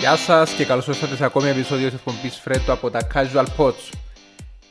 Γεια 0.00 0.16
σας 0.16 0.52
και 0.52 0.64
καλώς 0.64 0.86
ήρθατε 0.86 1.16
σε 1.16 1.24
ακόμη 1.24 1.48
επεισόδιο 1.48 1.88
της 1.88 1.98
εκπομπής 1.98 2.38
Φρέτο 2.38 2.72
από 2.72 2.90
τα 2.90 3.00
Casual 3.14 3.44
Pots. 3.56 3.92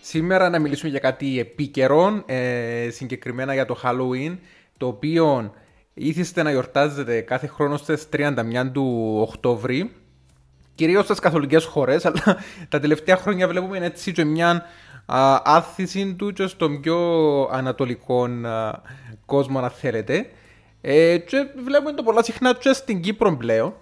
Σήμερα 0.01 0.49
να 0.49 0.59
μιλήσουμε 0.59 0.89
για 0.89 0.99
κάτι 0.99 1.39
επίκαιρο, 1.39 2.23
ε, 2.25 2.87
συγκεκριμένα 2.89 3.53
για 3.53 3.65
το 3.65 3.79
Halloween, 3.83 4.37
το 4.77 4.87
οποίο 4.87 5.53
ήθιστε 5.93 6.43
να 6.43 6.51
γιορτάζετε 6.51 7.21
κάθε 7.21 7.47
χρόνο 7.47 7.77
στις 7.77 8.09
31 8.09 8.71
του 8.71 9.17
Οκτώβρη, 9.27 9.91
κυρίως 10.75 11.03
στις 11.03 11.19
καθολικές 11.19 11.65
χώρες, 11.65 12.05
αλλά 12.05 12.37
τα 12.69 12.79
τελευταία 12.79 13.17
χρόνια 13.17 13.47
βλέπουμε 13.47 13.77
έτσι 13.77 14.11
και 14.11 14.23
μια 14.23 14.65
α, 15.05 15.41
άθηση 15.43 16.15
του 16.15 16.33
και 16.33 16.47
στον 16.47 16.81
πιο 16.81 16.97
ανατολικό 17.51 18.23
α, 18.23 18.71
κόσμο, 19.25 19.59
αν 19.59 19.69
θέλετε. 19.69 20.29
Ε, 20.81 21.17
και 21.17 21.37
βλέπουμε 21.63 21.91
το 21.91 22.03
πολλά 22.03 22.23
συχνά 22.23 22.53
και 22.53 22.73
στην 22.73 23.01
Κύπρο 23.01 23.37
πλέον. 23.37 23.73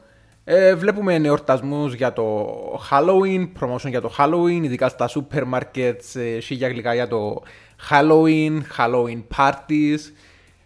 Ε, 0.50 0.76
βλέπουμε 0.76 1.16
εορτασμούς 1.16 1.94
για 1.94 2.14
το 2.14 2.48
Halloween, 2.92 3.48
promotion 3.60 3.90
για 3.90 4.02
το 4.02 4.14
Halloween, 4.18 4.60
ειδικά 4.64 4.90
στα 4.90 5.10
supermarkets, 5.10 5.54
markets, 5.54 6.20
ε, 6.20 6.40
σίγια 6.40 6.68
γλυκά 6.68 6.94
για 6.94 7.08
το 7.08 7.44
Halloween, 7.90 8.60
Halloween 8.78 9.24
parties. 9.36 10.00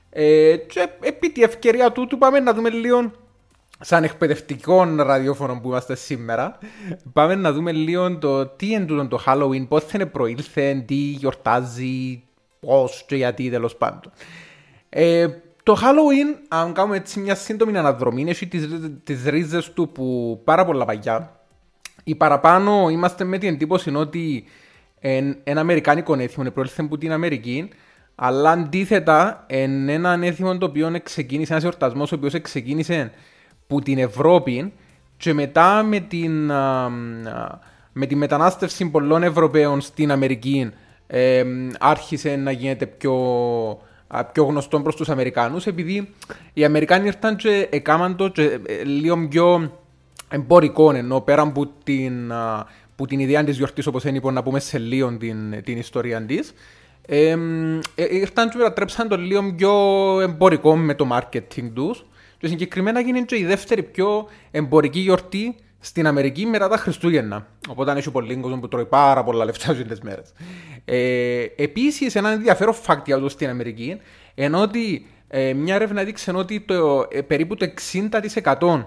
Ε, 0.10 0.56
και 0.56 0.88
επί 1.02 1.32
τη 1.32 1.44
ευκαιρία 1.44 1.92
τούτου 1.92 2.18
πάμε 2.18 2.40
να 2.40 2.54
δούμε 2.54 2.70
λίγο 2.70 3.12
σαν 3.80 4.04
εκπαιδευτικό 4.04 4.84
ραδιόφωνο 4.84 5.60
που 5.62 5.68
είμαστε 5.68 5.96
σήμερα. 5.96 6.58
Πάμε 7.14 7.36
να 7.36 7.52
δούμε 7.52 7.72
λίγο 7.72 8.18
το 8.18 8.46
τι 8.46 8.72
είναι 8.72 9.06
το 9.06 9.24
Halloween, 9.26 9.68
πώς 9.68 9.84
θα 9.84 9.92
είναι 9.94 10.06
προήλθε, 10.06 10.84
τι 10.88 10.96
γιορτάζει, 10.96 12.24
πώς 12.60 13.04
και 13.08 13.16
γιατί 13.16 13.50
τέλος 13.50 13.76
πάντων. 13.76 14.12
Ε, 14.90 15.28
το 15.64 15.78
Halloween, 15.82 16.40
αν 16.48 16.74
κάνουμε 16.74 16.96
έτσι 16.96 17.20
μια 17.20 17.36
σύντομη 17.36 17.78
αναδρομή, 17.78 18.30
έχει 18.30 18.48
τις, 18.48 18.68
τις 19.04 19.24
ρίζες 19.26 19.72
του 19.74 19.90
που 19.90 20.42
πάρα 20.44 20.66
πολλά 20.66 20.86
παγιά. 20.86 21.36
Η 22.04 22.16
παραπάνω 22.16 22.90
είμαστε 22.90 23.24
με 23.24 23.38
την 23.38 23.50
εντύπωση 23.50 23.96
ότι 23.96 24.44
εν, 25.00 25.38
ένα 25.44 25.62
αμερικάνικο 25.62 26.14
έθιμο 26.14 26.50
προέλθε 26.50 26.82
από 26.82 26.98
την 26.98 27.12
Αμερική, 27.12 27.70
αλλά 28.16 28.52
αντίθετα 28.52 29.46
εν 29.48 29.90
ένα 29.90 30.20
έθιμο 30.22 30.58
το 30.58 30.66
οποίο 30.66 31.00
ξεκίνησε, 31.04 31.52
ένας 31.52 31.64
εορτασμός 31.64 32.12
ο 32.12 32.16
οποίος 32.16 32.42
ξεκίνησε 32.42 33.12
από 33.64 33.82
την 33.82 33.98
Ευρώπη 33.98 34.74
και 35.18 35.34
μετά 35.34 35.84
με 35.84 36.00
την, 36.00 36.52
με 37.92 38.06
τη 38.08 38.16
μετανάστευση 38.16 38.90
πολλών 38.90 39.24
Ευρωπαίων 39.24 39.82
στην 39.82 40.12
Αμερική 40.12 40.72
ε, 41.08 41.44
άρχισε 41.80 42.36
να 42.36 42.52
γίνεται 42.52 42.86
πιο 42.86 43.14
πιο 44.32 44.44
γνωστό 44.44 44.82
προς 44.82 44.96
τους 44.96 45.10
Αμερικάνους 45.10 45.68
επειδή 45.68 46.10
οι 46.54 46.66
Αμερικάνοι 46.66 47.08
ήρθαν 47.08 47.36
και 47.36 47.68
έκαναν 47.72 48.16
το 48.16 48.28
και 48.28 48.60
ε, 48.66 48.84
λίγο 48.84 49.28
πιο 49.28 49.72
εμπορικό 50.30 50.92
ενώ 50.92 51.22
πέρα 51.22 51.42
από 51.42 51.70
την, 51.84 52.34
που 52.96 53.06
την 53.06 53.20
ιδέα 53.20 53.44
της 53.44 53.58
γιορτής 53.58 53.88
όπως 53.88 54.04
είναι 54.04 54.14
λοιπόν, 54.14 54.34
να 54.34 54.44
πούμε 54.44 54.60
σε 54.60 54.78
λίγο 54.78 55.18
την, 55.18 55.64
την 55.64 55.78
ιστορία 55.78 56.22
της 56.26 56.54
ε, 57.06 57.38
ε, 57.96 58.16
ήρθαν 58.16 58.50
και 58.50 58.58
μετατρέψαν 58.58 59.08
το 59.08 59.18
λίγο 59.18 59.54
πιο 59.56 59.72
εμπορικό 60.22 60.76
με 60.76 60.94
το 60.94 61.08
marketing 61.12 61.72
τους 61.74 62.06
και 62.42 62.48
συγκεκριμένα 62.48 63.00
γίνει 63.00 63.26
και 63.26 63.38
η 63.38 63.46
δεύτερη 63.46 63.84
πιο 63.84 64.28
εμπορική 64.52 65.00
γιορτή 65.00 65.56
στην 65.80 66.08
Αμερική 66.08 66.46
μετά 66.46 66.68
τα 66.68 66.78
Χριστούγεννα. 66.78 67.48
Οπότε 67.70 67.92
έχει 67.92 68.12
πολύ 68.12 68.36
κόσμο 68.36 68.60
που 68.60 68.68
τρώει 68.68 68.86
πάρα 68.86 69.24
πολλά 69.24 69.46
λεφτά 69.46 69.74
σε 69.74 69.86
μέρες. 70.02 70.34
Ε, 70.86 71.46
Επίσης, 71.56 72.16
ένα 72.16 72.30
ενδιαφέρον 72.30 72.74
fact 72.88 73.02
για 73.06 73.30
στην 73.30 73.50
Αμερική 73.50 73.98
ενώ 74.36 74.62
ότι 74.62 75.06
ε, 75.28 75.54
μια 75.54 75.76
έρευνα 75.76 76.02
έδειξε 76.02 76.32
ότι 76.32 76.60
το, 76.60 77.08
ε, 77.10 77.22
περίπου 77.22 77.56
το 77.56 77.66
60% 78.44 78.84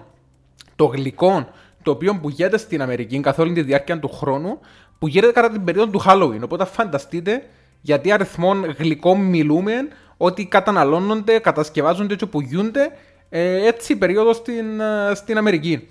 των 0.75 0.87
γλυκών 0.91 1.47
το 1.83 1.91
οποίο 1.91 2.19
πουλιέται 2.21 2.57
στην 2.57 2.81
Αμερική 2.81 3.19
καθ' 3.19 3.39
όλη 3.39 3.53
τη 3.53 3.61
διάρκεια 3.61 3.99
του 3.99 4.09
χρόνου 4.09 4.59
πουλιέται 4.99 5.31
κατά 5.31 5.49
την 5.49 5.63
περίοδο 5.63 5.91
του 5.91 6.01
Halloween. 6.05 6.41
Οπότε 6.43 6.65
φανταστείτε 6.65 7.43
γιατί 7.81 8.11
αριθμό 8.11 8.53
γλυκών 8.77 9.19
μιλούμε 9.19 9.73
ότι 10.17 10.45
καταναλώνονται, 10.45 11.39
κατασκευάζονται 11.39 12.15
και 12.15 12.25
πουλιούνται 12.25 12.91
ε, 13.29 13.67
έτσι 13.67 13.93
η 13.93 13.95
περίοδο 13.95 14.33
στην, 14.33 14.79
ε, 14.79 15.15
στην 15.15 15.37
Αμερική. 15.37 15.87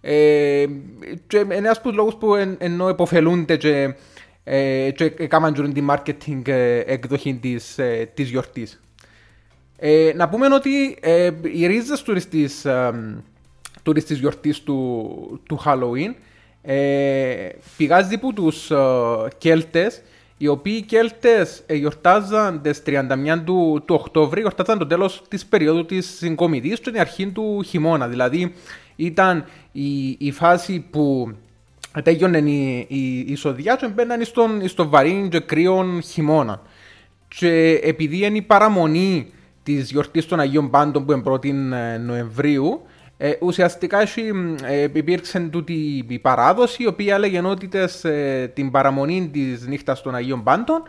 Ε, 0.00 0.64
και 1.26 1.46
ένας 1.48 1.76
από 1.76 1.88
τους 1.88 1.96
λόγους 1.96 2.14
που 2.14 2.34
εν, 2.34 2.56
ενώ 2.58 2.88
εποφελούνται 2.88 3.56
και, 3.56 3.94
ε, 4.44 4.90
και 4.90 5.04
έκαναν 5.04 5.72
την 5.72 5.90
marketing 5.90 6.48
ε, 6.48 6.78
εκδοχή 6.78 7.34
της, 7.34 7.78
ε, 7.78 8.10
της 8.14 8.30
γιορτής. 8.30 8.80
Ε, 9.76 10.12
να 10.16 10.28
πούμε 10.28 10.54
ότι 10.54 10.96
ε, 11.00 11.30
οι 11.54 11.66
ρίζες 11.66 12.02
του 12.02 12.14
της, 12.14 12.64
ε, 12.64 12.92
της 13.94 14.18
γιορτής 14.18 14.60
του, 14.60 15.40
του 15.48 15.62
Halloween 15.64 16.14
ε, 16.62 17.48
πηγάζει 17.76 18.14
από 18.14 18.32
τους 18.32 18.70
ε, 18.70 18.76
Κέλτες 19.38 20.02
οι 20.42 20.48
οποίοι 20.48 20.82
Κέλτες 20.82 21.62
ε, 21.66 21.74
γιορτάζαν 21.74 22.62
τις 22.62 22.82
31 22.86 23.42
του, 23.44 23.82
του 23.86 23.94
Οκτώβρη, 23.94 24.40
γιορτάζαν 24.40 24.78
το 24.78 24.86
τέλος 24.86 25.22
της 25.28 25.46
περίοδου 25.46 25.84
της 25.84 26.16
συγκομιδής 26.16 26.80
και 26.80 26.90
την 26.90 27.00
αρχή 27.00 27.26
του 27.26 27.62
χειμώνα. 27.62 28.08
Δηλαδή 28.08 28.54
ήταν 28.96 29.44
η, 29.72 30.16
η 30.18 30.30
φάση 30.30 30.84
που 30.90 31.34
τέγιονε 32.02 32.38
η, 32.38 32.86
η, 32.88 33.18
η 33.18 33.34
σοδιά 33.34 33.76
και 33.76 33.88
μπαίναν 33.88 34.24
στον, 34.24 34.68
στο 34.68 34.88
βαρύ 34.88 35.28
και 35.30 35.40
κρύο 35.40 36.00
χειμώνα. 36.04 36.62
Και 37.28 37.80
επειδή 37.82 38.26
είναι 38.26 38.36
η 38.36 38.42
παραμονή 38.42 39.32
της 39.62 39.90
γιορτής 39.90 40.26
των 40.26 40.40
Αγίων 40.40 40.70
Πάντων 40.70 41.04
που 41.04 41.12
είναι 41.12 41.22
1η 41.26 42.00
Νοεμβρίου, 42.00 42.82
ε, 43.16 43.32
ουσιαστικά 43.40 44.00
ε, 44.64 44.82
υπήρξε 44.92 45.40
τούτη 45.40 46.04
η 46.08 46.18
παράδοση 46.18 46.82
η 46.82 46.86
οποία 46.86 47.14
έλεγε 47.14 47.40
ότι 47.44 47.68
ε, 48.02 48.48
την 48.48 48.70
παραμονή 48.70 49.30
της 49.32 49.66
νύχτας 49.66 50.02
των 50.02 50.14
Αγίων 50.14 50.42
Πάντων 50.42 50.82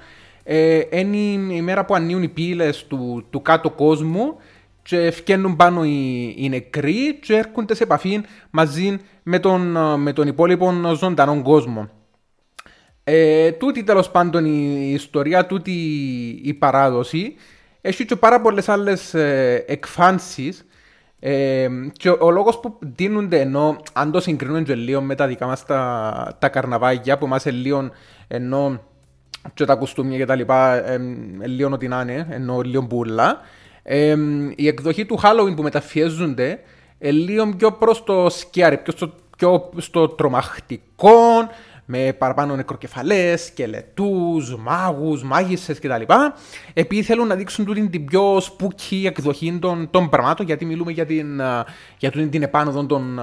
ε, 0.44 0.82
είναι 0.92 1.54
η 1.54 1.62
μέρα 1.62 1.86
που 1.86 1.96
ανοίγουν 1.96 2.24
οι 2.24 2.30
πύλες 2.30 2.86
του, 2.88 3.26
του 3.30 3.42
κάτω 3.42 3.70
κόσμου 3.70 4.36
και 4.82 5.12
φκαίνουν 5.12 5.56
πάνω 5.56 5.84
οι, 5.84 6.34
οι 6.38 6.50
νεκροί 6.50 7.20
και 7.22 7.36
έρχονται 7.36 7.76
σε 7.76 7.84
επαφή 7.84 8.22
μαζί 8.50 8.98
με 9.24 9.40
τον, 9.40 9.78
με 10.02 10.14
τον 10.14 10.28
υπόλοιπο 10.28 10.74
ζωντανό 10.96 11.42
κόσμο. 11.42 11.90
Ε, 13.04 13.52
τούτη 13.52 13.84
τέλος 13.84 14.12
πάντων 14.12 14.46
η 14.46 14.92
ιστορία, 14.94 15.46
τούτη 15.46 15.72
η 16.44 16.54
παράδοση 16.54 17.36
έχει 17.82 18.06
και 18.06 18.16
πάρα 18.16 18.42
πολλές 18.42 18.70
άλλες 18.70 19.14
ε, 19.14 19.64
εκφάνσεις. 19.68 20.66
Ε, 21.26 21.68
και 21.92 22.10
ο, 22.10 22.18
ο 22.20 22.32
λόγος 22.32 22.60
που 22.60 22.78
δίνονται 22.80 23.40
ενώ 23.40 23.78
αν 23.94 24.12
το 24.12 24.20
συγκρίνουμε 24.20 24.62
και 24.62 24.76
λίγο 24.76 25.02
με 25.02 25.16
τα 25.16 25.28
δικά 25.28 25.46
μας 25.46 25.66
τα, 25.66 26.36
τα 26.40 26.50
καρναβάγια 26.50 27.18
που 27.18 27.28
μας 27.28 27.46
λίγο 27.46 27.90
ενώ 28.28 28.82
και 29.54 29.66
τα 29.66 29.76
κουστούμια 29.76 30.18
και 30.18 30.26
τα 30.26 30.36
λοιπά 30.36 30.90
ε, 30.90 30.98
λίγο 31.44 31.70
ό,τι 31.74 31.88
να 31.88 32.02
είναι, 32.02 32.28
ενώ 32.30 32.62
λίγο 32.62 32.82
μπουλά 32.82 33.40
ε, 33.84 34.16
η 34.56 34.68
εκδοχή 34.68 35.06
του 35.06 35.20
Halloween 35.24 35.56
που 35.56 35.62
μεταφιέζονται 35.62 36.60
ε, 37.00 37.12
λίγο 37.12 37.54
πιο 37.58 37.72
προς 37.72 38.04
το 38.04 38.30
σκιάρι, 38.30 38.78
πιο 38.78 38.94
στο, 38.96 39.14
πιο 39.38 39.70
στο 39.78 40.08
τρομακτικό, 40.08 41.50
με 41.86 42.14
παραπάνω 42.18 42.56
νεκροκεφαλές, 42.56 43.44
σκελετούς, 43.44 44.56
μάγους, 44.56 45.24
μάγισσες 45.24 45.80
κτλ. 45.80 46.02
Επειδή 46.74 47.04
θέλουν 47.04 47.28
να 47.28 47.36
δείξουν 47.36 47.66
τούτη 47.66 47.90
την 47.90 48.06
πιο 48.06 48.40
σπούκη 48.40 49.04
εκδοχή 49.06 49.58
των, 49.62 49.90
των 49.92 50.10
πραγμάτων, 50.10 50.46
γιατί 50.46 50.66
μιλούμε 50.66 50.92
για 50.92 51.06
την, 51.06 51.42
για 51.98 52.12
την 52.12 52.44
επάνωδο 52.44 52.86
των, 52.86 53.20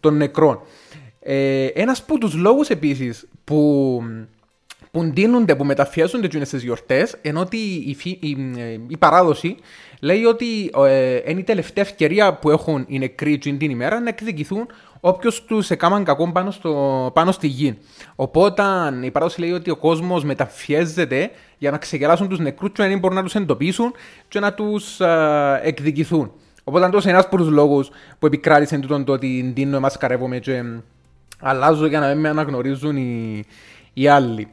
των 0.00 0.16
νεκρών. 0.16 0.60
Ε, 1.20 1.66
Ένας 1.66 2.00
από 2.00 2.18
τους 2.18 2.34
λόγους 2.34 2.68
επίσης 2.68 3.28
που, 3.44 4.02
που 4.90 5.04
ντύνονται, 5.04 5.54
που 5.54 5.64
μεταφιέζονται 5.64 6.44
στις 6.44 6.62
γιορτές, 6.62 7.16
ενώ 7.22 7.40
ότι 7.40 7.56
η, 7.56 7.96
η, 8.02 8.18
η, 8.20 8.36
η, 8.88 8.96
παράδοση 8.96 9.56
λέει 10.00 10.24
ότι 10.24 10.70
ε, 10.86 11.20
είναι 11.30 11.40
η 11.40 11.44
τελευταία 11.44 11.84
ευκαιρία 11.84 12.34
που 12.34 12.50
έχουν 12.50 12.84
οι 12.88 12.98
νεκροί 12.98 13.38
την 13.38 13.70
ημέρα 13.70 14.00
να 14.00 14.08
εκδικηθούν 14.08 14.66
όποιος 15.00 15.44
τους 15.44 15.70
έκαναν 15.70 16.04
κακό 16.04 16.32
πάνω, 16.32 16.50
στο, 16.50 17.10
πάνω 17.14 17.32
στη 17.32 17.46
γη. 17.46 17.78
Οπότε 18.16 18.62
η 19.02 19.10
παράδοση 19.10 19.40
λέει 19.40 19.52
ότι 19.52 19.70
ο 19.70 19.76
κόσμος 19.76 20.24
μεταφιέζεται 20.24 21.30
για 21.58 21.70
να 21.70 21.78
ξεγελάσουν 21.78 22.28
τους 22.28 22.38
νεκρούς 22.38 22.70
και 22.72 22.84
να 22.84 22.98
μπορούν 22.98 23.16
να 23.16 23.22
τους 23.22 23.34
εντοπίσουν 23.34 23.92
και 24.28 24.40
να 24.40 24.52
τους 24.54 25.00
εκδικηθούν. 25.62 26.32
Οπότε 26.64 26.84
αυτό 26.84 26.98
είναι 27.02 27.10
ένας 27.10 27.24
από 27.24 27.36
τους 27.36 27.48
λόγους 27.48 27.90
που 28.18 28.26
επικράτησε 28.26 28.78
τούτον 28.78 29.04
το 29.04 29.12
ότι 29.12 29.52
δίνω 29.54 29.76
εμάς 29.76 29.96
καρεύομαι 29.96 30.38
και 30.38 30.62
αλλάζω 31.40 31.86
για 31.86 32.00
να 32.00 32.08
μην 32.08 32.18
με 32.18 32.28
αναγνωρίζουν 32.28 32.96
οι, 32.96 33.44
οι 33.92 34.08
άλλοι. 34.08 34.48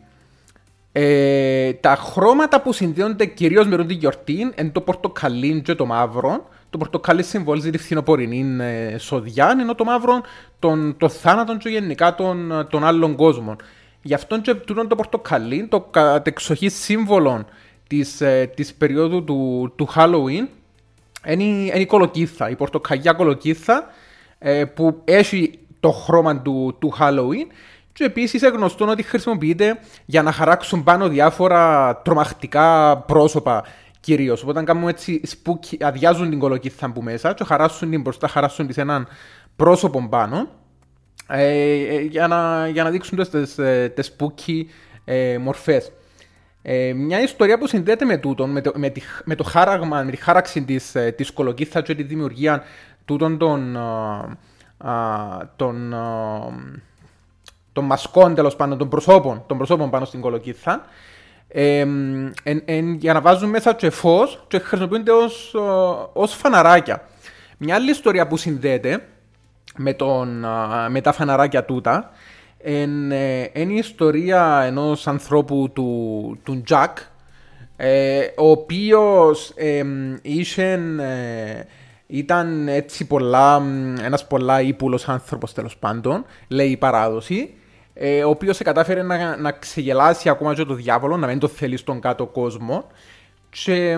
Ε, 0.91 1.73
τα 1.73 1.95
χρώματα 1.95 2.61
που 2.61 2.73
συνδέονται 2.73 3.25
κυρίως 3.25 3.67
με 3.67 3.85
την 3.85 3.97
γιορτή 3.97 4.53
είναι 4.57 4.69
το 4.71 4.81
πορτοκαλί 4.81 5.61
και 5.61 5.75
το 5.75 5.85
μαύρο. 5.85 6.47
Το 6.69 6.77
πορτοκαλί 6.77 7.23
συμβολίζει 7.23 7.69
τη 7.69 7.77
φθινοπορεινή 7.77 8.63
ε, 8.63 8.97
σοδιά, 8.97 9.55
ενώ 9.59 9.75
το 9.75 9.83
μαύρο 9.83 10.21
τον, 10.59 10.95
το 10.97 11.09
θάνατο 11.09 11.57
και 11.57 11.69
γενικά 11.69 12.15
των, 12.15 12.67
των 12.69 12.83
άλλων 12.83 13.15
κόσμων. 13.15 13.55
Γι' 14.01 14.13
αυτό 14.13 14.41
και 14.41 14.53
τούτο 14.53 14.87
το 14.87 14.95
πορτοκαλί, 14.95 15.67
το 15.67 15.81
κατεξοχή 15.81 16.69
σύμβολο 16.69 17.45
της, 17.87 18.21
ε, 18.21 18.51
της 18.55 18.73
περίοδου 18.73 19.23
του, 19.23 19.73
του 19.75 19.87
Halloween, 19.95 20.47
είναι, 21.27 21.43
είναι 21.43 21.79
η 21.79 21.85
κολοκύθα, 21.85 22.49
η 22.49 22.55
πορτοκαλιά 22.55 23.13
κολοκύθα, 23.13 23.87
ε, 24.39 24.65
που 24.65 25.01
έχει 25.03 25.59
το 25.79 25.91
χρώμα 25.91 26.41
του, 26.41 26.75
του 26.79 26.93
Halloween 26.99 27.47
και 27.97 28.03
επίσης 28.03 28.41
είναι 28.41 28.51
γνωστό 28.51 28.85
ότι 28.87 29.03
χρησιμοποιείται 29.03 29.79
για 30.05 30.21
να 30.21 30.31
χαράξουν 30.31 30.83
πάνω 30.83 31.07
διάφορα 31.07 31.95
τρομακτικά 32.03 32.97
πρόσωπα 32.97 33.63
κυρίως. 34.07 34.43
Οπότε 34.43 34.63
κάνουμε 34.63 34.89
έτσι 34.89 35.21
spooky, 35.25 35.77
αδειάζουν 35.81 36.29
την 36.29 36.39
κολοκύθα 36.39 36.91
που 36.91 37.01
μέσα 37.01 37.33
και 37.33 37.43
χαράσσουν 37.43 37.89
την 37.89 38.01
μπροστά, 38.01 38.27
χαράσσουν 38.27 38.67
της 38.67 38.77
έναν 38.77 39.07
πρόσωπο 39.55 40.07
πάνω 40.09 40.47
ε, 41.27 41.47
ε, 41.47 42.01
για, 42.01 42.27
να, 42.27 42.67
για 42.67 42.83
να 42.83 42.89
δείξουν 42.89 43.17
τις, 43.17 43.57
ε, 43.57 43.91
τις 43.95 44.05
spooky 44.05 44.69
ε, 45.05 45.37
μορφές. 45.37 45.91
Ε, 46.61 46.93
μια 46.93 47.21
ιστορία 47.21 47.57
που 47.57 47.67
συνδέεται 47.67 48.05
με 48.05 48.17
τούτο, 48.17 48.47
με 48.47 48.61
το, 48.61 48.71
με, 48.75 48.89
τη, 48.89 49.01
με 49.23 49.35
το 49.35 49.43
χάραγμα, 49.43 50.03
με 50.03 50.11
τη 50.11 50.17
χάραξη 50.17 50.63
της, 50.63 50.95
ε, 50.95 51.11
της 51.11 51.31
κολοκύθας 51.31 51.83
και 51.83 51.95
τη 51.95 52.03
δημιουργία 52.03 52.63
τούτων 53.05 53.37
των, 53.37 53.77
των, 55.55 55.95
των 57.73 57.85
μασκών 57.85 58.35
τέλος 58.35 58.55
πάντων, 58.55 58.77
των 58.77 58.89
προσώπων, 58.89 59.43
των 59.47 59.57
προσώπων 59.57 59.89
πάνω 59.89 60.05
στην 60.05 60.21
κολοκύθα. 60.21 60.85
Ε, 61.47 61.79
εν, 62.43 62.61
εν, 62.65 62.93
για 62.93 63.13
να 63.13 63.21
βάζουν 63.21 63.49
μέσα 63.49 63.73
και 63.73 63.89
φως 63.89 64.43
και 64.47 64.59
χρησιμοποιούνται 64.59 65.11
ως, 65.11 65.55
ως 66.13 66.33
φαναράκια. 66.33 67.07
Μια 67.57 67.75
άλλη 67.75 67.89
ιστορία 67.89 68.27
που 68.27 68.37
συνδέεται 68.37 69.07
με, 69.75 69.93
τον, 69.93 70.45
με 70.89 71.01
τα 71.01 71.11
φαναράκια 71.11 71.65
τούτα 71.65 72.11
είναι 72.63 73.51
η 73.53 73.75
ιστορία 73.75 74.61
ενός 74.65 75.07
ανθρώπου 75.07 75.71
του, 75.73 76.39
του 76.43 76.61
Τζακ 76.61 76.97
ε, 77.77 78.19
ο 78.37 78.49
οποίος 78.49 79.51
ε, 79.55 79.83
είχε, 80.21 80.79
ήταν 82.07 82.67
έτσι 82.67 83.07
πολλά, 83.07 83.61
ένας 84.01 84.27
πολλά 84.27 84.61
ύπουλος 84.61 85.09
άνθρωπος 85.09 85.53
τέλος 85.53 85.77
πάντων, 85.77 86.25
λέει 86.47 86.69
η 86.69 86.77
παράδοση, 86.77 87.53
ε, 87.99 88.23
ο 88.23 88.29
οποίος 88.29 88.57
κατάφερε 88.57 89.01
να, 89.01 89.37
να 89.37 89.51
ξεγελάσει 89.51 90.29
ακόμα 90.29 90.53
και 90.53 90.63
το 90.63 90.73
διάβολο, 90.73 91.17
να 91.17 91.27
μην 91.27 91.39
το 91.39 91.47
θέλει 91.47 91.77
στον 91.77 91.99
κάτω 91.99 92.25
κόσμο 92.25 92.85
και 93.49 93.97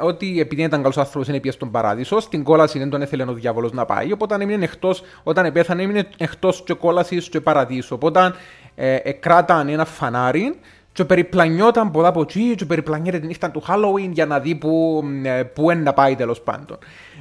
ότι 0.00 0.40
επειδή 0.40 0.62
ήταν 0.62 0.80
καλός 0.80 0.98
άνθρωπος, 0.98 1.28
είναι 1.28 1.40
πια 1.40 1.52
στον 1.52 1.70
παράδεισο. 1.70 2.20
Στην 2.20 2.42
κόλαση 2.42 2.78
δεν 2.78 2.90
τον 2.90 3.02
έθελε 3.02 3.22
ο 3.22 3.32
διάβολος 3.32 3.72
να 3.72 3.84
πάει. 3.84 4.12
Οπότε 4.12 4.34
έμεινε 4.34 4.64
εκτός, 4.64 5.02
όταν 5.22 5.44
επέθανε, 5.44 5.82
έμεινε 5.82 6.08
εκτός 6.16 6.62
και 6.62 6.74
κόλασης 6.74 7.28
και 7.28 7.40
παραδείσου. 7.40 7.94
Οπότε 7.94 8.34
ε, 8.74 8.98
εκράταν 9.02 9.68
ένα 9.68 9.84
φανάρι 9.84 10.58
και 10.92 11.04
περιπλανιόταν 11.04 11.90
πολλά 11.90 12.08
από 12.08 12.20
εκεί 12.20 12.54
και 12.54 12.64
περιπλανιέται 12.64 13.18
την 13.18 13.26
νύχτα 13.26 13.50
του 13.50 13.62
Halloween 13.68 14.10
για 14.10 14.26
να 14.26 14.40
δει 14.40 14.54
που, 14.54 15.04
ε, 15.22 15.42
που 15.42 15.70
είναι 15.70 15.82
να 15.82 15.92
πάει 15.92 16.16
τέλος 16.16 16.40
πάντων. 16.40 16.78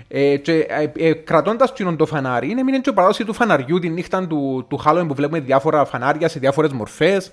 Ε, 0.07 0.38
και 0.38 0.54
ε, 0.60 0.92
ε, 0.98 1.13
κρατώντας 1.13 1.74
το 1.98 2.06
φανάρι, 2.06 2.56
έμεινε 2.60 2.80
και 2.80 2.89
ο 2.89 2.94
παράδοσης 2.94 3.25
του 3.25 3.33
φαναριού 3.33 3.80
την 3.80 3.94
νύχτα 3.94 4.27
του, 4.27 4.66
του 4.69 4.81
Halloween 4.86 5.07
που 5.07 5.13
βλέπουμε 5.13 5.39
διάφορα 5.39 5.86
φανάρια 5.86 6.27
σε 6.27 6.39
διάφορες 6.39 6.71
μορφές, 6.71 7.31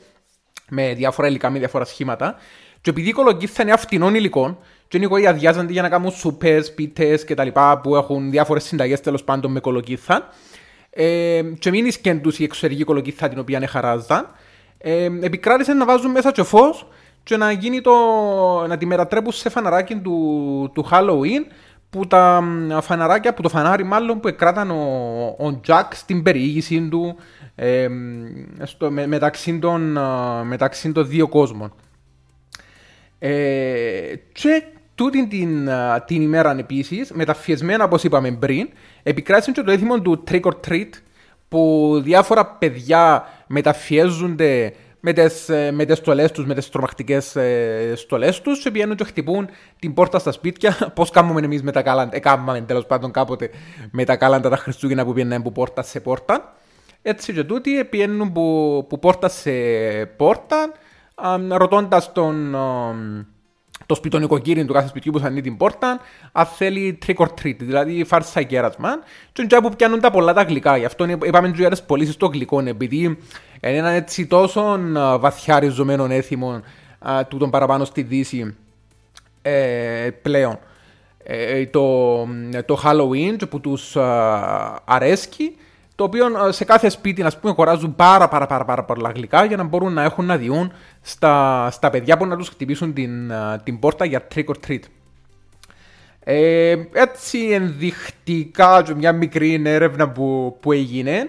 με 0.68 0.94
διάφορα 0.94 1.28
υλικά, 1.28 1.50
με 1.50 1.58
διάφορα 1.58 1.84
σχήματα. 1.84 2.34
Και 2.80 2.90
επειδή 2.90 3.08
η 3.08 3.12
κολοκύθα 3.12 3.62
είναι 3.62 3.72
αυτινών 3.72 4.14
υλικών, 4.14 4.58
και 4.88 4.96
είναι 4.96 5.20
οι 5.20 5.26
αδειάζονται 5.26 5.72
για 5.72 5.82
να 5.82 5.88
κάνουν 5.88 6.10
σούπες, 6.10 6.74
πίτες 6.74 7.24
κτλ. 7.24 7.48
που 7.82 7.96
έχουν 7.96 8.30
διάφορες 8.30 8.64
συνταγές 8.64 9.00
τέλος 9.00 9.24
πάντων 9.24 9.52
με 9.52 9.60
κολοκύθα. 9.60 10.28
Ε, 10.90 11.42
και 11.58 11.70
μην 11.70 11.86
είναι 11.86 11.92
η 12.38 12.44
εξωτερική 12.44 12.84
κολοκύθα 12.84 13.28
την 13.28 13.38
οποία 13.38 13.66
χαράζαν. 13.66 14.30
Ε, 14.88 15.08
επικράτησε 15.20 15.72
να 15.72 15.84
βάζουν 15.84 16.10
μέσα 16.10 16.32
και 16.32 16.42
φως 16.42 16.86
και 17.22 17.36
να, 17.36 17.52
γίνει 17.52 17.80
το, 17.80 17.94
να 18.68 18.76
τη 18.76 18.86
μετατρέπουν 18.86 19.32
σε 19.32 19.48
φαναράκι 19.48 19.96
του, 19.96 20.70
του 20.74 20.88
Halloween 20.90 21.52
που 21.90 22.06
τα 22.06 22.42
φαναράκια, 22.82 23.34
που 23.34 23.42
το 23.42 23.48
φανάρι 23.48 23.84
μάλλον 23.84 24.20
που 24.20 24.28
εκράταν 24.28 24.70
ο, 24.70 25.36
ο 25.38 25.60
Jack 25.66 25.84
στην 25.92 26.22
περιήγηση 26.22 26.88
του 26.88 27.16
ε, 27.54 27.88
στο, 28.62 28.90
με, 28.90 29.06
μεταξύ, 29.06 29.58
των, 29.58 29.98
μεταξύ 30.42 30.92
των 30.92 31.08
δύο 31.08 31.28
κόσμων. 31.28 31.72
Ε, 33.18 34.14
και 34.32 34.62
τούτη 34.94 35.26
την, 35.26 35.68
την 36.06 36.22
ημέρα 36.22 36.56
επίσης, 36.58 37.10
μεταφιεσμένα 37.12 37.84
όπως 37.84 38.04
είπαμε 38.04 38.32
πριν, 38.32 38.68
επικράτησε 39.02 39.52
και 39.52 39.62
το 39.62 39.70
έθιμο 39.70 40.00
του 40.00 40.24
trick 40.30 40.42
or 40.42 40.52
treat 40.68 40.90
που 41.48 41.92
διάφορα 42.02 42.46
παιδιά 42.46 43.24
μεταφιέζονται 43.46 44.72
με 45.00 45.12
τις, 45.12 45.48
ε, 45.48 45.70
με 45.70 45.84
τις 45.84 45.98
στολές 45.98 46.32
τους, 46.32 46.46
με 46.46 46.54
τις 46.54 46.68
τρομακτικές 46.68 47.36
ε, 47.36 47.92
στολές 47.96 48.40
τους 48.40 48.58
και 48.62 48.70
πηγαίνουν 48.70 48.96
και 48.96 49.04
χτυπούν 49.04 49.48
την 49.78 49.94
πόρτα 49.94 50.18
στα 50.18 50.32
σπίτια. 50.32 50.76
Πώς 50.94 51.10
κάνουμε 51.10 51.40
εμείς 51.40 51.62
με 51.62 51.72
τα 51.72 51.82
κάλαντα, 51.82 52.16
έκαναμε 52.16 52.60
τέλος 52.60 52.86
πάντων 52.86 53.10
κάποτε 53.10 53.50
με 53.90 54.04
τα 54.04 54.16
κάλαντα 54.16 54.48
τα 54.48 54.56
Χριστούγεννα 54.56 55.04
που 55.04 55.12
πηγαίνουν 55.12 55.32
από 55.32 55.52
πόρτα 55.52 55.82
σε 55.82 56.00
πόρτα. 56.00 56.54
Έτσι 57.02 57.32
και 57.32 57.44
τούτοι 57.44 57.84
πηγαίνουν 57.84 58.32
που, 58.32 58.86
που 58.88 58.98
πόρτα 58.98 59.28
σε 59.28 59.50
πόρτα 60.16 60.72
ρωτώντας 61.48 62.12
τον 62.12 62.56
το 63.86 63.94
σπιτονικοκύρι 63.94 64.64
του 64.64 64.72
κάθε 64.72 64.88
σπιτιού 64.88 65.12
που 65.12 65.18
θα 65.18 65.26
ανοίγει 65.26 65.42
την 65.42 65.56
πόρτα, 65.56 66.00
αν 66.32 66.46
θέλει 66.46 66.98
trick 67.06 67.14
or 67.14 67.26
treat, 67.26 67.56
δηλαδή 67.58 68.04
φάρσα 68.04 68.42
κέρασμα. 68.42 68.88
Και 69.32 69.42
είναι 69.42 69.60
που 69.60 69.76
πιάνουν 69.76 70.00
τα 70.00 70.10
πολλά 70.10 70.32
τα 70.32 70.42
γλυκά. 70.42 70.76
Γι' 70.76 70.84
αυτό 70.84 71.04
είπαμε 71.04 71.48
ότι 71.48 71.62
οι 71.62 71.68
πωλήσει 71.86 72.12
στο 72.12 72.26
γλυκό, 72.26 72.60
επειδή 72.60 73.02
είναι 73.02 73.18
ένα 73.60 73.90
έτσι 73.90 74.26
τόσο 74.26 74.78
βαθιά 75.18 75.58
ριζωμένο 75.58 76.06
έθιμο 76.10 76.60
του 77.28 77.36
τον 77.36 77.50
παραπάνω 77.50 77.84
στη 77.84 78.02
Δύση 78.02 78.56
ε, 79.42 80.10
πλέον. 80.22 80.58
Ε, 81.28 81.66
το, 81.66 82.26
το 82.64 82.80
Halloween 82.84 83.48
που 83.48 83.60
τους 83.60 83.96
αρέσκει 84.84 85.56
το 85.96 86.04
οποίο 86.04 86.46
ε, 86.46 86.52
σε 86.52 86.64
κάθε 86.64 86.88
σπίτι 86.88 87.22
να 87.22 87.30
πούμε, 87.40 87.54
κοράζουν 87.54 87.94
πάρα, 87.94 88.28
πάρα, 88.28 88.46
πάρα, 88.46 88.64
πάρα 88.64 88.84
πολλά 88.84 89.10
γλυκά 89.14 89.44
για 89.44 89.56
να 89.56 89.62
μπορούν 89.62 89.92
να 89.92 90.02
έχουν 90.02 90.24
να 90.24 90.36
διούν 90.36 90.72
στα, 91.00 91.68
στα 91.70 91.90
παιδιά 91.90 92.16
που 92.16 92.26
να 92.26 92.36
τους 92.36 92.48
χτυπήσουν 92.48 92.92
την, 92.92 93.30
ε, 93.30 93.60
την 93.64 93.78
πόρτα 93.78 94.04
για 94.04 94.26
trick 94.34 94.44
or 94.44 94.54
treat. 94.68 94.80
Ε, 96.20 96.76
έτσι 96.92 97.38
ενδεικτικά 97.38 98.82
και 98.82 98.94
μια 98.94 99.12
μικρή 99.12 99.62
έρευνα 99.64 100.10
που, 100.10 100.56
που 100.60 100.72
έγινε 100.72 101.28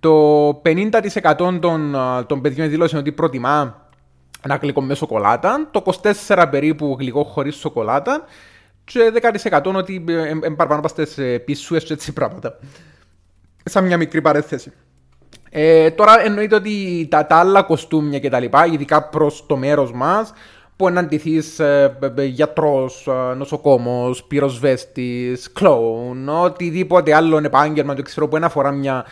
το 0.00 0.48
50% 0.64 1.58
των, 1.60 1.94
ε, 1.94 2.22
των 2.26 2.40
παιδιών 2.40 2.68
δήλωσε 2.68 2.96
ότι 2.96 3.12
προτιμά 3.12 3.86
ένα 4.42 4.56
γλυκό 4.56 4.82
με 4.82 4.94
σοκολάτα, 4.94 5.68
το 5.70 5.82
24% 6.26 6.48
περίπου 6.50 6.96
γλυκό 6.98 7.24
χωρίς 7.24 7.56
σοκολάτα 7.56 8.24
και 8.84 9.12
10% 9.52 9.74
ότι 9.74 10.04
ε, 10.08 10.48
παραπάνω 10.56 10.80
πάστε 10.80 11.38
πισούες 11.38 11.84
και 11.84 11.92
έτσι 11.92 12.12
πράγματα 12.12 12.58
σαν 13.68 13.84
μια 13.84 13.96
μικρή 13.96 14.20
παρέθεση. 14.20 14.72
Ε, 15.50 15.90
τώρα 15.90 16.24
εννοείται 16.24 16.54
ότι 16.54 17.06
τα, 17.10 17.26
τα 17.26 17.36
άλλα 17.36 17.62
κοστούμια 17.62 18.18
και 18.18 18.28
τα 18.28 18.40
λοιπά, 18.40 18.66
ειδικά 18.66 19.02
προς 19.02 19.46
το 19.46 19.56
μέρος 19.56 19.92
μας, 19.92 20.32
που 20.76 20.90
να 20.90 21.00
αντιθεί 21.00 21.36
ε, 22.16 22.24
γιατρός, 22.24 23.06
ε, 23.06 23.34
νοσοκόμος, 23.34 24.24
πυροσβέστης, 24.24 25.52
κλόουν, 25.52 26.28
οτιδήποτε 26.28 27.14
άλλο 27.14 27.38
επάγγελμα, 27.38 27.94
το 27.94 28.02
ξέρω 28.02 28.28
που 28.28 28.36
ένα 28.36 28.48
φορά 28.48 28.70
μια 28.70 29.04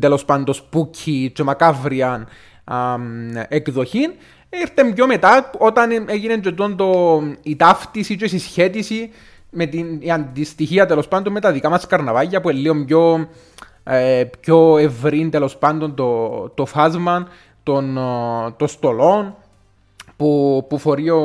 τέλος 0.00 0.24
πάντων 0.24 0.54
σπούκι 0.54 1.32
και 1.34 1.42
μακάβρια 1.42 2.28
εκδοχή. 3.48 4.08
Ήρθε 4.50 4.92
πιο 4.94 5.06
μετά 5.06 5.50
όταν 5.58 5.90
έγινε 6.08 6.36
και 6.36 6.52
το, 6.52 7.22
η 7.42 7.56
ταύτιση 7.56 8.16
και 8.16 8.24
η 8.24 8.28
συσχέτιση 8.28 9.10
με 9.50 9.66
την 9.66 10.00
η 10.00 10.10
αντιστοιχεία 10.10 10.86
τέλος 10.86 11.08
πάντων 11.08 11.32
με 11.32 11.40
τα 11.40 11.52
δικά 11.52 11.68
μας 11.68 11.86
καρναβάγια 11.86 12.40
που 12.40 12.50
είναι 12.50 12.58
λίγο 12.58 12.84
πιο 12.84 13.28
ε, 13.90 14.24
πιο 14.40 14.76
ευρύ 14.78 15.28
τέλος 15.28 15.56
πάντων 15.56 15.94
το, 15.94 16.28
το 16.48 16.66
φάσμα 16.66 17.28
των, 17.62 17.96
ε, 17.96 18.00
των 18.56 18.68
στολών 18.68 19.34
που, 20.16 20.66
που 20.68 20.78
φορεί 20.78 21.10
ο, 21.10 21.20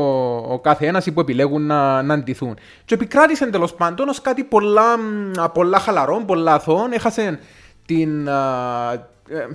ο 0.50 0.60
κάθε 0.60 0.88
ένας 0.88 1.06
ή 1.06 1.12
που 1.12 1.20
επιλέγουν 1.20 1.66
να, 1.66 2.02
να 2.02 2.14
αντιθούν. 2.14 2.56
Και 2.86 2.94
επικράτησε 2.94 3.46
τέλος 3.46 3.74
πάντων 3.74 4.10
ως 4.10 4.22
κάτι 4.22 4.44
πολλά, 4.44 4.84
πολλά 5.54 5.80
χαλαρό, 5.80 6.24
πολλά 6.26 6.54
αθώων. 6.54 6.92
Έχασε 6.92 7.40
την. 7.86 8.28
Ε, 8.28 9.48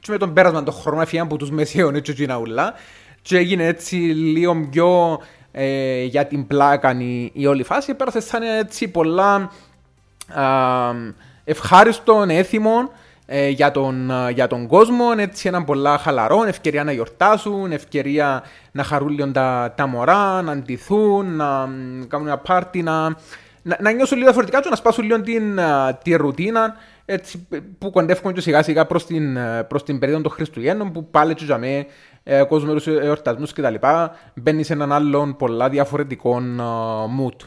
και 0.00 0.10
με 0.10 0.16
τον 0.16 0.32
πέρασμα 0.32 0.62
των 0.62 0.74
χρόνων 0.74 1.02
έφυγαν 1.02 1.24
από 1.24 1.36
τους 1.36 1.50
μεσαίων 1.50 2.00
και 2.00 2.34
ουλά 2.40 2.74
και 3.22 3.36
έγινε 3.36 3.66
έτσι 3.66 3.96
λίγο 3.96 4.66
πιο 4.70 5.20
ε, 5.52 6.02
για 6.04 6.26
την 6.26 6.46
πλάκα 6.46 7.00
η, 7.00 7.30
η 7.32 7.46
όλη 7.46 7.62
φάση. 7.62 7.94
Πέρασε 7.94 8.20
σαν 8.20 8.42
έτσι 8.42 8.88
πολλά 8.88 9.50
ευχάριστο, 11.44 12.24
έθιμο 12.28 12.90
ε, 13.26 13.48
για, 13.48 13.70
τον, 13.70 14.10
ε, 14.10 14.30
για 14.30 14.46
τον 14.46 14.66
κόσμο, 14.66 15.04
έτσι 15.16 15.48
έναν 15.48 15.64
πολλά 15.64 15.98
χαλαρό, 15.98 16.44
ευκαιρία 16.44 16.84
να 16.84 16.92
γιορτάσουν, 16.92 17.72
ευκαιρία 17.72 18.42
να 18.72 18.82
χαρούν 18.82 19.08
λίγο 19.08 19.30
τα, 19.30 19.72
τα 19.76 19.86
μωρά, 19.86 20.42
να 20.42 20.52
αντιθούν, 20.52 21.36
να 21.36 21.68
κάνουν 22.08 22.26
ένα 22.26 22.38
πάρτι, 22.38 22.82
να, 22.82 23.02
να, 23.62 23.76
να 23.80 23.90
νιώσουν 23.90 24.16
λίγο 24.16 24.28
διαφορετικά 24.28 24.60
και 24.60 24.68
να 24.68 24.76
σπάσουν 24.76 25.04
λίγο 25.04 25.20
την, 25.20 25.58
ε, 25.58 25.98
τη 26.02 26.14
ρουτίνα 26.14 26.74
έτσι, 27.04 27.46
που 27.78 27.90
κοντεύουν 27.90 28.32
και 28.32 28.40
σιγά 28.40 28.62
σιγά 28.62 28.86
προς 28.86 29.06
την, 29.06 29.38
προς 29.68 29.84
την 29.84 29.98
περίοδο 29.98 30.22
των 30.22 30.32
Χριστουγέννων 30.32 30.92
που 30.92 31.10
πάλι 31.10 31.34
και 31.34 31.44
για 31.44 31.58
ε, 32.22 32.42
κόσμος 32.42 32.82
τους 32.82 32.86
εορτασμούς 32.86 33.52
κτλ. 33.52 33.74
Μπαίνει 34.34 34.62
σε 34.62 34.72
έναν 34.72 34.92
άλλον 34.92 35.36
πολλά 35.36 35.68
διαφορετικό 35.68 36.42
mood. 37.18 37.46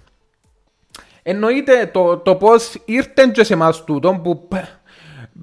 Εννοείται 1.24 1.90
το, 1.94 2.18
το 2.18 2.36
πώς 2.36 2.82
ήρθε 2.86 3.28
και 3.34 3.44
σε 3.44 3.54
εμάς 3.54 3.84
τούτο 3.84 4.20
που 4.24 4.48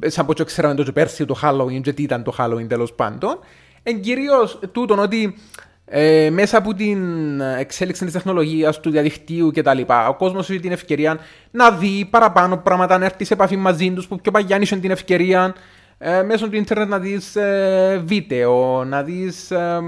σαν 0.06 0.26
πως 0.26 0.44
ξέραμε 0.44 0.74
το 0.74 0.92
πέρσι 0.92 1.24
το 1.24 1.40
Halloween 1.42 1.80
και 1.80 1.92
τι 1.92 2.02
ήταν 2.02 2.22
το 2.22 2.34
Halloween 2.38 2.68
τέλος 2.68 2.92
πάντων. 2.92 3.38
Εν 3.82 4.00
κυρίως 4.00 4.58
τούτον 4.72 4.98
ότι 4.98 5.36
ε, 5.84 6.30
μέσα 6.30 6.58
από 6.58 6.74
την 6.74 7.40
εξέλιξη 7.40 8.04
της 8.04 8.12
τεχνολογίας, 8.12 8.80
του 8.80 8.90
διαδικτύου 8.90 9.50
κτλ. 9.54 9.80
Ο 10.08 10.14
κόσμος 10.14 10.50
έχει 10.50 10.60
την 10.60 10.72
ευκαιρία 10.72 11.18
να 11.50 11.70
δει 11.70 12.08
παραπάνω 12.10 12.56
πράγματα, 12.56 12.98
να 12.98 13.04
έρθει 13.04 13.24
σε 13.24 13.34
επαφή 13.34 13.56
μαζί 13.56 13.90
τους 13.90 14.06
που 14.06 14.20
πιο 14.20 14.30
παγιά 14.30 14.58
την 14.58 14.90
ευκαιρία 14.90 15.54
ε, 15.98 16.22
μέσω 16.22 16.48
του 16.48 16.56
ίντερνετ 16.56 16.88
να 16.88 16.98
δεις 16.98 17.36
ε, 17.36 18.02
βίντεο, 18.04 18.84
να 18.84 19.02
δεις 19.02 19.50
ε, 19.50 19.80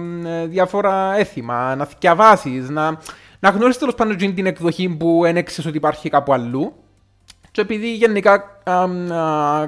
διάφορα 0.49 1.19
έθιμα, 1.19 1.77
να 1.77 1.89
διαβάσεις, 2.01 2.69
να, 2.69 2.99
να 3.43 3.51
γνωρίσεις 3.51 3.79
τέλος 3.79 3.95
πάντων 3.95 4.17
την 4.17 4.47
εκδοχή 4.47 4.89
που 4.89 5.25
ένεξες 5.25 5.67
ότι 5.67 5.77
υπάρχει 5.77 6.09
κάπου 6.09 6.33
αλλού. 6.33 6.73
Και 7.51 7.61
επειδή 7.61 7.95
γενικά 7.95 8.59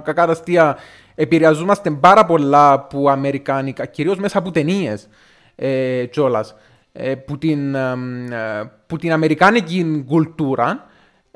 κακά 0.03 0.27
τα 0.27 0.33
αστεία 0.33 0.77
επηρεαζόμαστε 1.15 1.91
πάρα 1.91 2.25
πολλά 2.25 2.73
από 2.73 3.09
αμερικάνικα, 3.11 3.87
κυρίως 3.87 4.19
μέσα 4.19 4.39
από 4.39 4.51
ταινίες 4.51 5.09
ε, 5.55 6.05
κιόλας, 6.05 6.55
ε, 6.93 7.15
που, 7.15 7.39
την, 7.39 7.75
ε, 7.75 8.73
που 8.87 8.97
την 8.97 9.13
αμερικάνικη 9.13 10.05
κουλτούρα 10.07 10.87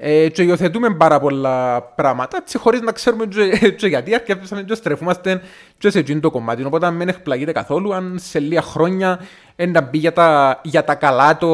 ε, 0.01 0.29
και 0.29 0.43
υιοθετούμε 0.43 0.95
πάρα 0.95 1.21
πολλά 1.21 1.83
πράγματα 1.83 2.37
έτσι 2.37 2.59
χωρίς 2.59 2.81
να 2.81 2.93
ξέρουμε 2.93 3.27
και, 3.27 3.71
και 3.71 3.87
γιατί 3.87 4.15
αρκεύσαμε 4.15 4.63
και 4.63 4.75
στρεφούμαστε 4.75 5.41
και 5.79 5.91
σε 5.91 5.99
εκείνο 5.99 6.21
το 6.21 6.31
κομμάτι 6.31 6.65
οπότε 6.65 6.87
αν 6.87 6.99
δεν 6.99 7.09
εκπλαγείτε 7.09 7.53
καθόλου 7.53 7.95
αν 7.95 8.17
σε 8.19 8.39
λίγα 8.39 8.63
χρόνια 8.63 9.21
να 9.69 9.81
μπει 9.81 9.99
για 9.99 10.13
τα, 10.13 10.61
για 10.65 10.85
τα 10.85 10.95
καλά 10.95 11.37
το, 11.37 11.49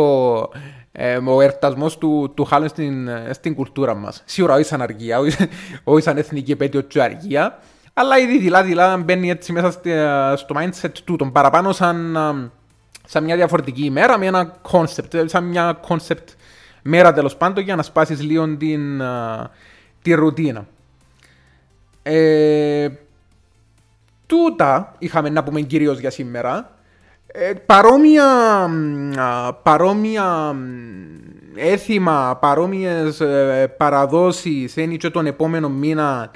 ε, 0.92 1.16
ο 1.16 1.40
ερτασμό 1.40 1.88
του, 1.88 2.32
του 2.34 2.44
Χάλεν 2.44 2.68
στην, 2.68 3.08
στην 3.30 3.54
κουλτούρα 3.54 3.94
μας. 3.94 4.22
Σίγουρα 4.24 4.54
όχι 4.54 4.64
σαν 4.64 4.82
αργία, 4.82 5.18
όχι, 5.18 5.48
όχι 5.84 6.02
σαν 6.02 6.16
εθνική 6.16 6.52
επέτειο 6.52 6.84
του 6.84 7.02
αργία, 7.02 7.58
αλλά 7.94 8.18
ήδη 8.18 8.38
δειλά-δειλά 8.38 8.96
μπαίνει 8.96 9.30
έτσι 9.30 9.52
μέσα 9.52 9.70
στο 10.36 10.54
mindset 10.58 10.92
του, 11.04 11.16
τον 11.16 11.32
παραπάνω 11.32 11.72
σαν, 11.72 12.18
σαν 13.06 13.24
μια 13.24 13.36
διαφορετική 13.36 13.84
ημέρα 13.84 14.18
με 14.18 14.26
ένα 14.26 14.54
concept, 14.70 15.24
σαν 15.24 15.44
μια 15.44 15.80
concept 15.88 16.34
μέρα 16.86 17.12
τέλος 17.12 17.36
πάντων 17.36 17.64
για 17.64 17.76
να 17.76 17.82
σπάσεις 17.82 18.22
λίγο 18.22 18.56
την, 18.56 19.02
τη 20.02 20.12
ρουτίνα. 20.12 20.66
Ε, 22.02 22.88
τούτα 24.26 24.94
είχαμε 24.98 25.28
να 25.28 25.44
πούμε 25.44 25.60
κυρίως 25.60 25.98
για 25.98 26.10
σήμερα. 26.10 26.70
Ε, 27.26 27.52
παρόμοια, 27.66 28.26
παρόμοια 29.62 30.56
έθιμα, 31.54 32.38
παρόμοιες 32.40 33.20
ε, 33.20 33.74
παραδόσεις 33.76 34.76
είναι 34.76 34.94
και 34.94 35.10
τον 35.10 35.26
επόμενο 35.26 35.68
μήνα 35.68 36.30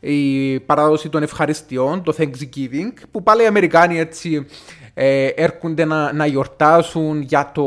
η 0.00 0.60
παράδοση 0.60 1.08
των 1.08 1.22
ευχαριστειών, 1.22 2.02
το 2.02 2.14
Thanksgiving, 2.18 2.92
που 3.10 3.22
πάλι 3.22 3.42
οι 3.42 3.46
Αμερικάνοι 3.46 3.98
έτσι 3.98 4.46
ε, 4.94 5.26
έρχονται 5.26 5.84
να, 5.84 6.12
να 6.12 6.26
γιορτάσουν 6.26 7.20
για, 7.20 7.50
το, 7.54 7.64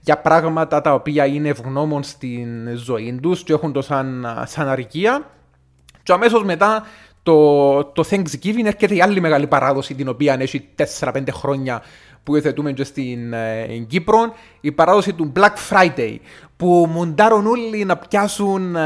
για 0.00 0.18
πράγματα 0.18 0.80
τα 0.80 0.94
οποία 0.94 1.26
είναι 1.26 1.48
ευγνώμων 1.48 2.02
στην 2.02 2.68
ζωή 2.74 3.18
τους 3.22 3.42
και 3.42 3.52
έχουν 3.52 3.72
το 3.72 3.82
σαν, 3.82 4.26
σαν 4.44 4.68
αρκεία. 4.68 5.30
Και 6.02 6.12
αμέσως 6.12 6.44
μετά 6.44 6.82
το, 7.22 7.84
το 7.84 8.04
Thanksgiving 8.10 8.64
έρχεται 8.64 8.94
η 8.94 9.00
άλλη 9.00 9.20
μεγάλη 9.20 9.46
παράδοση 9.46 9.94
την 9.94 10.08
οποία 10.08 10.36
έχει 10.40 10.68
4-5 11.00 11.22
χρόνια 11.30 11.82
που 12.24 12.34
υιοθετούμε 12.34 12.72
και 12.72 12.84
στην 12.84 13.32
ε, 13.32 13.66
Κύπρο, 13.86 14.34
η 14.60 14.72
παράδοση 14.72 15.12
του 15.12 15.32
Black 15.36 15.54
Friday, 15.70 16.16
που 16.56 16.88
μοντάρουν 16.92 17.46
όλοι 17.46 17.84
να 17.84 17.96
πιάσουν 17.96 18.76
ε, 18.76 18.80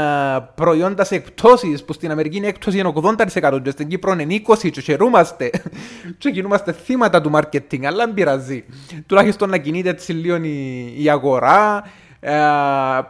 προϊόντα 0.55 1.03
σε 1.03 1.15
εκπτώσεις, 1.15 1.83
που 1.83 1.93
στην 1.93 2.11
Αμερική 2.11 2.37
είναι 2.37 2.47
έκπτωση 2.47 2.77
είναι 2.77 2.93
80% 3.41 3.59
και 3.63 3.69
στην 3.69 3.87
Κύπρο 3.87 4.11
είναι 4.19 4.41
20% 4.47 4.69
και 4.71 4.81
χαιρούμαστε 4.81 5.49
και 6.17 6.31
κινούμαστε 6.31 6.71
θύματα 6.71 7.21
του 7.21 7.31
marketing, 7.33 7.83
αλλά 7.83 8.05
δεν 8.05 8.13
πειράζει. 8.13 8.63
Τουλάχιστον 9.05 9.49
να 9.49 9.57
κινείται 9.57 9.89
έτσι 9.89 10.13
λίγο 10.13 10.35
η, 10.35 11.03
η 11.03 11.09
αγορά, 11.09 11.83
ε, 12.19 12.33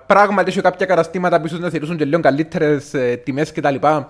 πράγματι 0.06 0.50
έχει 0.50 0.62
κάποια 0.62 0.86
καταστήματα 0.86 1.40
που 1.40 1.46
ίσως 1.46 1.60
να 1.60 1.70
θερήσουν 1.70 1.98
και 1.98 2.06
λίγο 2.06 2.20
καλύτερες 2.20 2.94
ε, 2.94 3.22
τιμές 3.24 3.52
κτλ. 3.52 3.76
Και, 3.76 4.04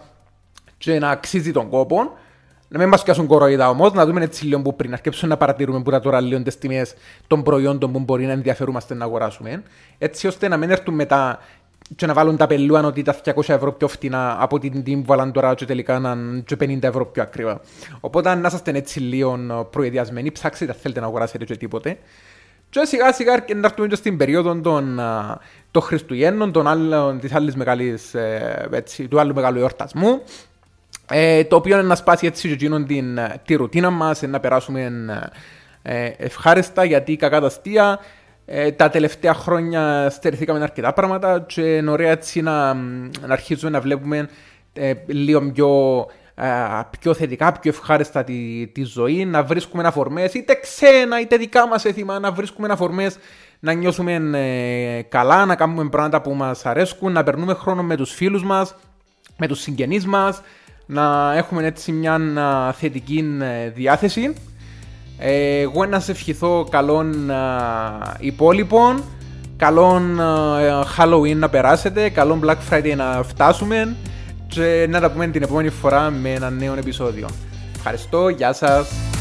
και 0.78 1.00
να 1.00 1.10
αξίζει 1.10 1.52
τον 1.52 1.70
κόπο. 1.70 2.12
Να 2.70 2.80
μην 2.80 2.88
μας 2.88 3.04
πιάσουν 3.04 3.28
κοροϊδά 3.28 3.70
όμως, 3.70 3.94
να 3.94 4.06
δούμε 4.06 4.24
έτσι 4.24 4.46
λίγο 4.46 4.62
που 4.62 4.76
πριν, 4.76 4.94
αρκέψουν 4.94 5.30
να 5.30 5.38
παρατηρούμε 5.38 5.82
που 5.82 6.00
τώρα 6.00 6.22
λίγο 6.22 6.44
τις 6.44 6.58
τιμές 6.58 6.94
των 7.28 7.44
προϊόντων 7.44 7.92
που 7.92 8.00
μπορεί 8.00 8.26
να 8.26 8.32
ενδιαφερούμαστε 8.32 8.94
να 8.94 9.06
αγοράσουμε, 9.06 9.64
έτσι 9.98 10.28
ώστε 10.28 10.48
να 10.48 10.58
μην 10.58 10.70
έρθουν 10.70 10.94
μετά 10.94 11.40
και 11.96 12.06
να 12.06 12.14
βάλουν 12.14 12.38
τα 12.38 12.48
πελούαν 12.48 12.86
ότι 12.86 13.02
τα 13.02 13.16
200 13.24 13.32
ευρώ 13.48 13.72
πιο 13.72 13.88
φτηνά 13.88 14.38
από 14.40 14.60
την 14.60 14.84
τιμή 14.84 15.02
που 15.02 15.08
βάλαν 15.08 15.32
τώρα 15.32 15.54
και 15.54 15.66
τελικά 15.66 16.00
να 16.00 16.12
είναι 16.12 16.44
50 16.60 16.84
ευρώ 16.84 17.06
πιο 17.06 17.24
ακριβά. 17.24 17.62
Οπότε 18.00 18.36
να 18.36 18.50
είστε 18.54 18.72
έτσι 18.72 19.00
λίγο 19.00 19.68
προεδιασμένοι, 19.72 20.32
ψάξετε 20.32 20.72
αν 20.72 20.78
θέλετε 20.82 21.00
να 21.00 21.06
αγοράσετε 21.06 21.46
και 21.46 21.58
τίποτε. 21.58 21.98
Και 22.70 22.86
σιγά 22.86 23.14
σιγά 23.14 23.46
να 23.56 23.68
έρθουμε 23.68 23.88
και 23.88 23.96
στην 23.96 24.18
περίοδο 24.18 24.56
των, 24.56 25.00
των 25.72 25.82
Χριστουγέννων, 25.82 26.52
των 26.52 26.68
άλλων, 26.68 27.20
της 27.20 27.34
άλλης 27.34 27.56
μεγάλης, 27.56 28.14
ε, 28.14 28.68
έτσι, 28.72 29.08
του 29.08 29.20
άλλου 29.20 29.34
μεγάλου 29.34 29.60
εορτασμού. 29.60 30.22
Ε, 31.12 31.44
το 31.44 31.56
οποίο 31.56 31.78
είναι 31.78 31.88
να 31.88 31.96
σπάσει 31.96 32.26
έτσι 32.26 32.56
και 32.56 32.70
την, 32.88 33.20
τη 33.46 33.56
ρουτίνα 33.56 33.90
μας, 33.90 34.22
να 34.22 34.40
περάσουμε 34.40 34.92
ε, 35.82 36.12
ευχάριστα 36.18 36.84
γιατί 36.84 37.16
κακά 37.16 37.40
τα 37.40 37.46
αστεία. 37.46 38.00
Ε, 38.46 38.72
τα 38.72 38.90
τελευταία 38.90 39.34
χρόνια 39.34 40.10
στερηθήκαμε 40.10 40.64
αρκετά 40.64 40.94
πράγματα 40.94 41.46
και 41.48 41.76
είναι 41.76 41.92
ωραία 41.92 42.12
έτσι 42.12 42.42
να, 42.42 42.74
να 42.74 43.34
αρχίζουμε 43.34 43.72
να 43.72 43.82
βλέπουμε 43.82 44.30
ε, 44.74 44.94
λίγο 45.08 45.52
πιο, 45.52 46.06
ε, 46.36 46.48
πιο 47.00 47.14
θετικά, 47.14 47.52
πιο 47.52 47.72
ευχάριστα 47.72 48.24
τη, 48.24 48.68
τη 48.68 48.84
ζωή, 48.84 49.26
να 49.26 49.44
βρίσκουμε 49.44 49.84
αφορμές 49.88 50.34
είτε 50.34 50.54
ξένα 50.54 51.20
είτε 51.20 51.38
δικά 51.38 51.68
μας 51.68 51.86
έθιμα, 51.86 52.20
να 52.20 52.32
βρίσκουμε 52.32 52.68
αφορμές 52.72 53.18
να 53.60 53.74
νιώσουμε 53.74 54.14
ε, 54.34 55.02
καλά, 55.02 55.46
να 55.46 55.56
κάνουμε 55.56 55.90
πράγματα 55.90 56.22
που 56.22 56.34
μας 56.34 56.66
αρέσκουν, 56.66 57.12
να 57.12 57.24
περνούμε 57.24 57.54
χρόνο 57.54 57.84
με 57.84 57.96
τους 57.96 58.14
φίλους 58.14 58.44
μας, 58.44 58.76
με 59.38 59.48
τους 59.48 59.60
συγγενείς 59.60 60.06
μας, 60.06 60.42
να 60.88 61.34
έχουμε 61.36 61.66
έτσι 61.66 61.92
μια 61.92 62.20
θετική 62.78 63.38
ε, 63.42 63.70
διάθεση. 63.70 64.34
Ε, 65.18 65.60
εγώ 65.60 65.86
να 65.86 66.00
σε 66.00 66.12
ευχηθώ 66.12 66.68
καλών 66.70 67.32
υπόλοιπων, 68.20 69.04
καλών 69.58 70.20
Halloween 70.98 71.36
να 71.36 71.50
περάσετε, 71.50 72.10
καλών 72.10 72.42
Black 72.46 72.58
Friday 72.70 72.94
να 72.96 73.24
φτάσουμε 73.24 73.96
και 74.48 74.88
να 74.90 75.00
τα 75.00 75.12
πούμε 75.12 75.28
την 75.28 75.44
επόμενη 75.44 75.70
φορά 75.70 76.10
με 76.10 76.30
ένα 76.30 76.50
νέο 76.50 76.74
επεισόδιο. 76.74 77.28
Ευχαριστώ, 77.76 78.30
γεια 78.30 78.54
σας! 78.54 79.17